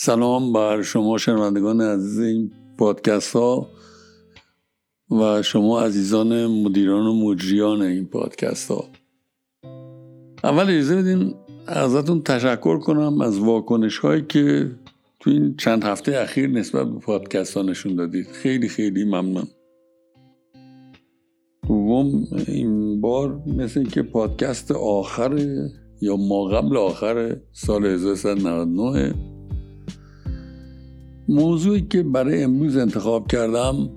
[0.00, 3.70] سلام بر شما شنوندگان عزیز این پادکست ها
[5.10, 8.84] و شما عزیزان مدیران و مجریان این پادکست ها.
[10.44, 11.34] اول اجازه بدین
[11.66, 14.70] ازتون تشکر کنم از واکنش هایی که
[15.20, 18.26] تو این چند هفته اخیر نسبت به پادکست ها نشون دادید.
[18.26, 19.48] خیلی خیلی ممنون.
[21.68, 25.38] دوم این بار مثل که پادکست آخر
[26.00, 29.14] یا ما قبل آخر سال 1399
[31.28, 33.90] موضوعی که برای امروز انتخاب کردم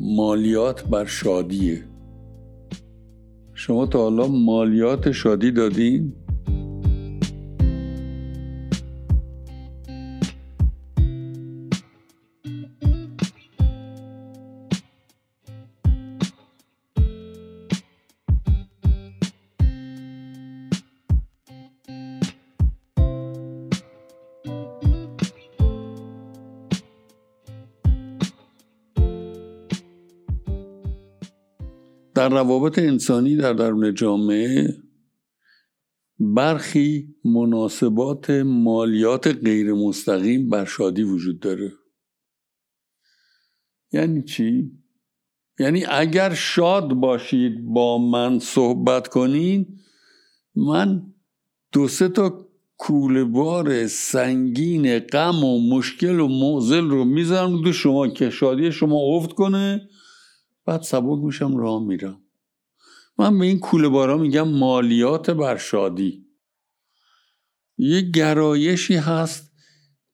[0.00, 1.84] مالیات بر شادیه
[3.54, 6.12] شما تا حالا مالیات شادی دادین؟
[32.14, 34.76] در روابط انسانی در درون جامعه
[36.18, 41.72] برخی مناسبات مالیات غیر مستقیم بر شادی وجود داره
[43.92, 44.70] یعنی چی؟
[45.58, 49.66] یعنی اگر شاد باشید با من صحبت کنید
[50.54, 51.02] من
[51.72, 58.30] دو سه تا کولبار سنگین غم و مشکل و معزل رو می‌ذارم دو شما که
[58.30, 59.88] شادی شما افت کنه
[60.64, 62.24] بعد سبک میشم راه میرم.
[63.18, 66.26] من به این کوله بارا میگم مالیات بر شادی.
[67.78, 69.52] یه گرایشی هست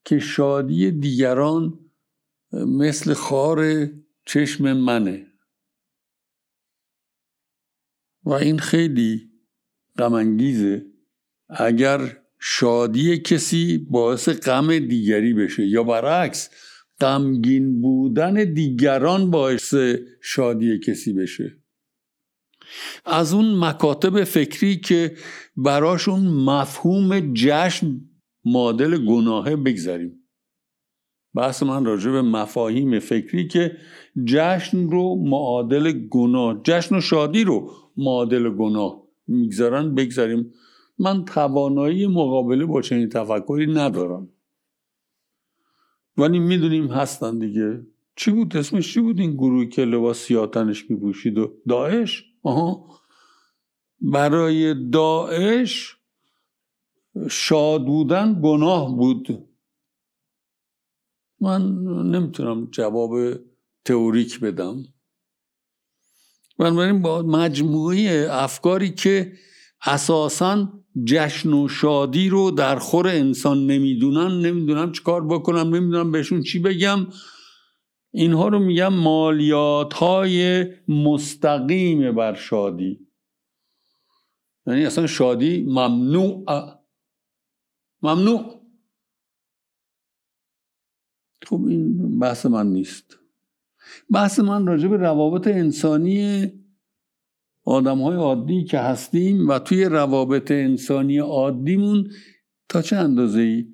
[0.04, 1.90] که شادی دیگران
[2.52, 3.88] مثل خار
[4.26, 5.26] چشم منه.
[8.24, 9.30] و این خیلی
[9.98, 10.86] غمانگیزه.
[11.48, 16.50] اگر شادی کسی باعث غم دیگری بشه یا برعکس
[17.00, 19.74] غمگین بودن دیگران باعث
[20.22, 21.56] شادی کسی بشه.
[23.04, 25.16] از اون مکاتب فکری که
[25.56, 28.00] براشون مفهوم جشن
[28.44, 30.14] معادل گناهه بگذاریم.
[31.34, 33.76] بحث من راجع به مفاهیم فکری که
[34.24, 40.52] جشن رو معادل گناه جشن و شادی رو معادل گناه می‌گذارن بگذاریم.
[40.98, 44.28] من توانایی مقابله با چنین تفکری ندارم.
[46.18, 47.86] ولی می‌دونیم هستن دیگه.
[48.16, 53.00] چی بود اسمش؟ چی بود این گروهی که لباس سیاتنش میپوشید و داعش؟ آها.
[54.00, 55.96] برای داعش
[57.30, 59.48] شاد بودن گناه بود.
[61.40, 61.62] من
[62.10, 63.14] نمی‌تونم جواب
[63.84, 64.84] تئوریک بدم.
[66.58, 69.32] بنابراین با مجموعه افکاری که
[69.86, 70.72] اساسا
[71.04, 77.06] جشن و شادی رو در خور انسان نمی‌دونن نمی‌دونم چیکار بکنم نمی‌دونم بهشون چی بگم.
[78.10, 83.08] اینها رو میگم مالیات های مستقیم بر شادی.
[84.66, 86.44] یعنی اصلا شادی ممنوع.
[88.02, 88.62] ممنوع.
[91.46, 93.18] خب این بحث من نیست.
[94.10, 96.52] بحث من راجع به روابط انسانی
[97.68, 102.10] آدم های عادی که هستیم و توی روابط انسانی عادیمون
[102.68, 103.66] تا چه اندازه ای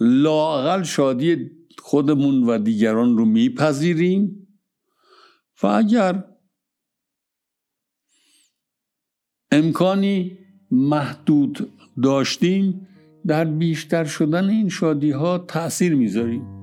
[0.00, 4.48] لاقل شادی خودمون و دیگران رو میپذیریم.
[5.62, 6.24] و اگر
[9.50, 10.38] امکانی
[10.70, 11.70] محدود
[12.02, 12.88] داشتیم
[13.26, 16.55] در بیشتر شدن این شادی ها تأثیر می‌ذاریم.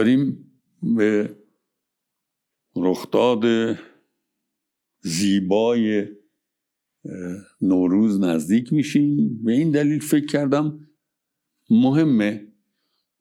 [0.00, 0.52] داریم
[0.82, 1.36] به
[2.76, 3.44] رخداد
[5.00, 6.06] زیبای
[7.60, 9.42] نوروز نزدیک میشیم.
[9.44, 10.88] به این دلیل فکر کردم
[11.70, 12.46] مهمه.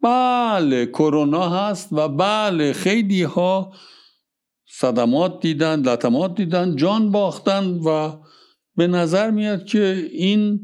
[0.02, 3.74] بله کرونا هست و بله خیلی ها
[4.66, 8.18] صدمات دیدن لطمات دیدن جان باختن و
[8.76, 10.60] به نظر میاد که این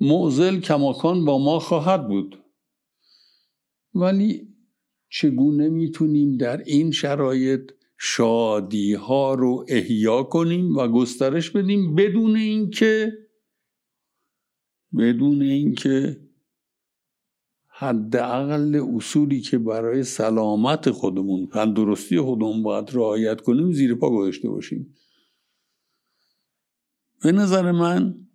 [0.00, 2.38] معزل کماکان با ما خواهد بود.
[3.94, 4.48] ولی
[5.08, 13.12] چگونه می‌تونیم در این شرایط شادی ها رو احیا کنیم و گسترش بدیم بدون اینکه
[14.98, 16.20] بدون اینکه
[17.68, 24.94] حداقل اصولی که برای سلامت خودمون تندرستی خودمون باید رعایت کنیم زیر پا گذاشته باشیم.
[27.22, 28.28] به نظر من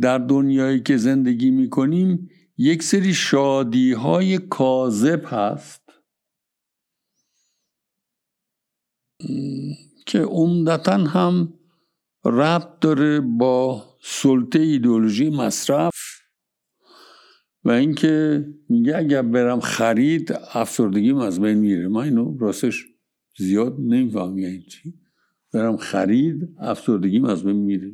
[0.00, 5.82] در دنیایی که زندگی می‌کنیم یک سری شادی های کاذب هست.
[10.06, 11.54] که عمدتا هم
[12.24, 15.94] ربط داره با سلطه ایدولوژی مصرف
[17.64, 21.88] و اینکه میگه اگر برم خرید افسردگیم از بین میره.
[21.88, 22.84] من اینو راستش
[23.38, 24.94] زیاد نمیفهم یعنی چی.
[25.52, 27.92] برم خرید افسردگیم از بین میره.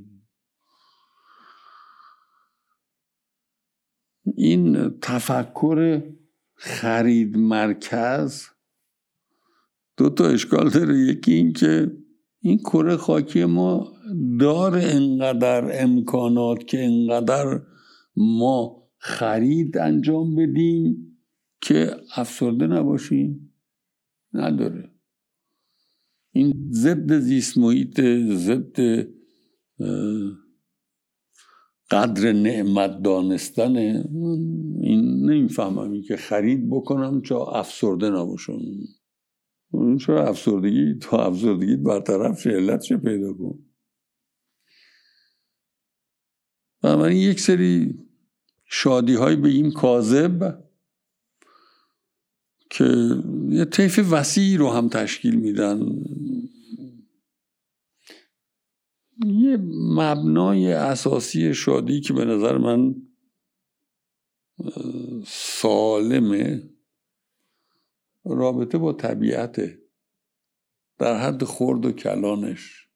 [4.42, 6.02] این تفکر
[6.54, 8.44] خرید مرکز
[9.96, 10.98] دو تا اشکال داره.
[10.98, 11.92] یکی این که
[12.40, 13.92] این کره خاکی ما
[14.40, 17.60] داره انقدر امکانات که انقدر
[18.16, 21.18] ما خرید انجام بدیم
[21.60, 23.54] که افسرده نباشیم؟
[24.34, 24.90] نداره.
[26.32, 28.00] این ضد زیست محیط
[28.32, 29.06] ضد
[31.92, 36.02] قدر نعمت دانستن این نمی‌فهمم.
[36.02, 38.58] که خرید بکنم چا افسرده نباشم.
[40.00, 43.58] چرا افسردگی؟ تا افسردگی برطرف شه علتش پیدا کن؟
[46.82, 47.98] بنابراین یک سری
[48.64, 50.58] شادی های این کاذب
[52.70, 52.84] که
[53.48, 55.80] یه طیف وسیعی رو هم تشکیل میدن.
[59.26, 59.56] یه
[59.96, 62.94] مبنای اساسی شادی که به نظر من
[65.26, 66.70] سالمه
[68.24, 69.82] رابطه با طبیعته.
[70.98, 72.88] در حد خورد و کلانش.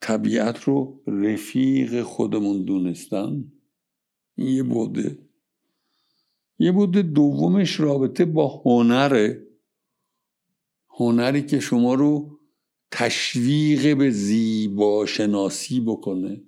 [0.00, 3.52] طبیعت رو رفیق خودمون دونستن.
[4.36, 5.18] یه بوده.
[6.58, 9.46] یه بوده دومش رابطه با هنره.
[10.88, 12.37] هنری که شما رو
[12.90, 16.42] تشویق به زیبا شناسی بکنه.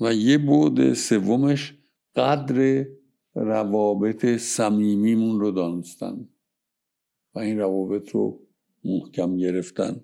[0.00, 1.74] و یه بود سومش
[2.16, 2.86] قدر
[3.34, 6.28] روابط صمیمیمون رو دانستن.
[7.34, 8.46] و این روابط رو
[8.84, 10.00] محکم گرفتن.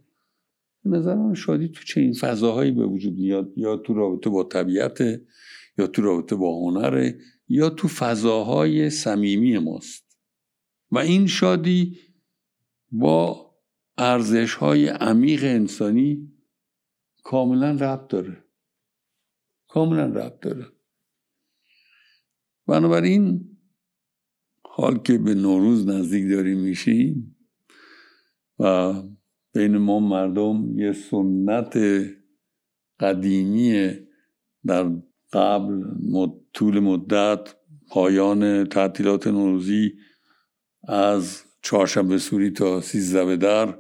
[0.85, 5.01] نظر من شادی تو چه این فضاهایی به وجود میاد؟ یا تو رابطه با طبیعت
[5.79, 7.19] یا تو رابطه با هنره
[7.49, 10.19] یا تو فضاهای صمیمی ماست.
[10.91, 11.99] و این شادی
[12.93, 13.53] با
[13.99, 16.33] ارزش های عمیق انسانی
[17.25, 18.45] کاملا ربط داره.
[19.69, 20.67] کاملا ربط داره.
[22.67, 23.53] بنابراین
[24.65, 27.37] حال که به نوروز نزدیک داریم میشیم
[28.59, 28.93] و
[29.55, 31.79] بین ما مردم یه سنت
[33.01, 33.97] قدیمی
[34.67, 34.91] در
[35.33, 35.83] قبل
[36.55, 37.55] طول مدت
[37.89, 39.93] پایان تعطیلات نوروزی
[40.89, 43.79] از چهارشنبه سوری تا سیزده در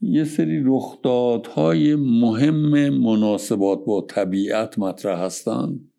[0.00, 5.90] یه سری رخدادهای مهم مناسبات با طبیعت مطرح هستند.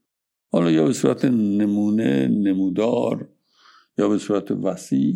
[0.51, 3.29] حالا یا به صورت نمونه نمودار
[3.97, 5.15] یا به صورت وسیع.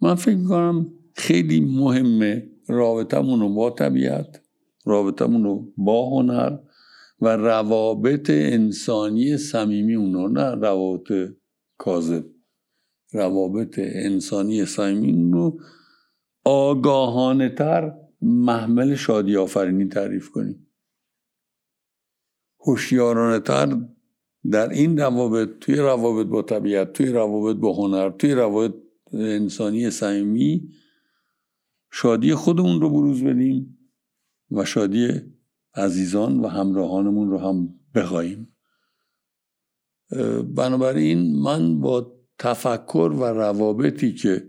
[0.00, 4.42] من فکر می‌کنم خیلی مهمه رابطمون رو با طبیعت
[4.84, 6.58] رابطمون رو با هنر
[7.20, 11.12] و روابط انسانی صمیمی اونو نه روابط
[11.78, 12.35] کاذب.
[13.12, 15.60] روابط انسانی صمیمی رو
[16.44, 20.66] آگاهانه تر محمل شادی آفرینی تعریف کنیم.
[22.66, 23.76] هوشیارانه تر
[24.50, 28.74] در این روابط توی روابط با طبیعت توی روابط با هنر توی روابط
[29.12, 30.68] انسانی صمیمی
[31.92, 33.78] شادی خودمون رو بروز بدیم
[34.50, 35.08] و شادی
[35.74, 38.56] عزیزان و همراهانمون رو هم بخواهیم.
[40.54, 44.48] بنابراین من با تفکر و روابطی که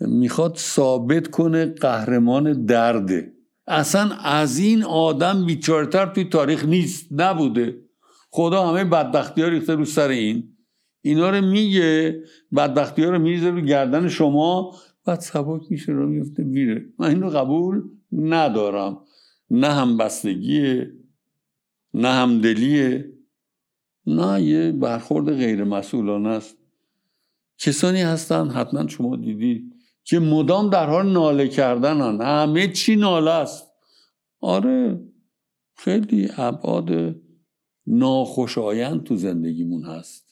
[0.00, 3.32] می‌خواد ثابت کنه قهرمان درده.
[3.66, 7.80] اصلا از این آدم بیچارتر توی تاریخ نیست نبوده.
[8.30, 10.56] خدا همه بدبختی ها ریخته رو سر این.
[11.02, 12.22] اینا رو میگه
[12.56, 14.76] بدبختی ها رو میریزه رو گردن شما
[15.06, 16.84] بعد سبک میشه رو میفته میره.
[16.98, 19.00] من این رو قبول ندارم.
[19.50, 20.92] نه هم بستگیه
[21.94, 23.12] نه هم دلیه
[24.06, 26.59] نه یه برخورد غیر مسئولانه است.
[27.60, 29.74] کسانی هستن حتما شما دیدید
[30.04, 33.66] که مدام در حال ناله کردن همه چی ناله است.
[34.40, 35.00] آره
[35.76, 37.16] خیلی ابعاد
[37.86, 40.30] ناخوشایند تو زندگیمون هست.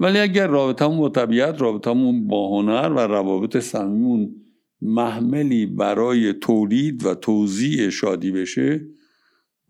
[0.00, 4.34] ولی اگر رابطمون با طبیعت رابطمون با هنر و روابط صمیمون
[4.82, 8.86] محملی برای تولید و توضیح شادی بشه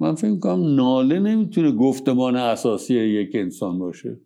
[0.00, 4.20] من فکر کنم ناله نمی‌تونه گفتمان اساسی یک انسان باشه.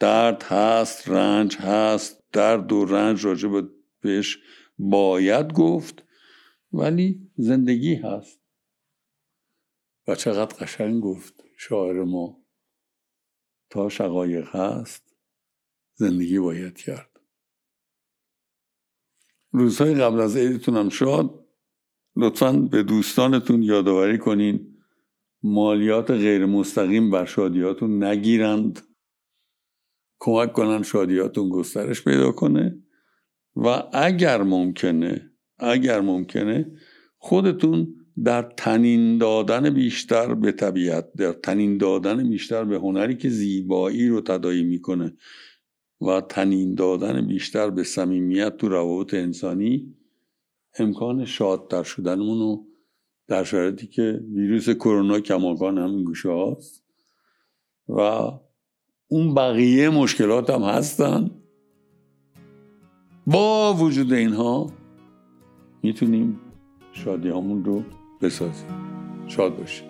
[0.00, 3.48] درد هست رنج هست درد و رنج راجع
[4.00, 4.38] بهش
[4.78, 6.04] باید گفت
[6.72, 8.40] ولی زندگی هست.
[10.08, 12.44] و چقدر قشنگ گفت شاعر ما.
[13.70, 15.16] تا شقایق هست
[15.94, 17.20] زندگی باید کرد.
[19.52, 21.46] روزهای قبل از عیدتون هم شاد
[22.16, 24.82] لطفا به دوستانتون یادآوری کنین.
[25.42, 28.89] مالیات غیر مستقیم بر شادیاتون نگیرند.
[30.20, 32.78] کمک کنن شادیاتون گسترش پیدا کنه.
[33.56, 36.72] و اگر ممکنه اگر ممکنه
[37.18, 44.08] خودتون در تنین دادن بیشتر به طبیعت در تنین دادن بیشتر به هنری که زیبایی
[44.08, 45.16] رو تدایی می‌کنه
[46.00, 49.96] و تنین دادن بیشتر به صمیمیت تو روابط انسانی
[50.78, 52.66] امکان شادتر شدنمون رو
[53.28, 56.84] در شرایطی که ویروس کرونا کماکان همین گوشه هاست.
[57.88, 58.30] و
[59.12, 61.30] اون بقیه مشکلات هم هستن.
[63.26, 64.66] با وجود اینها
[65.82, 66.40] می‌تونیم
[66.92, 67.82] شادی همون رو
[68.20, 68.66] بسازیم.
[69.26, 69.86] شاد باشیم.